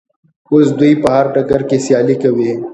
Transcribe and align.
اوس 0.51 0.67
دوی 0.79 0.93
په 1.01 1.07
هر 1.15 1.25
ډګر 1.33 1.61
کې 1.69 1.77
سیالي 1.85 2.15
کوي. 2.23 2.51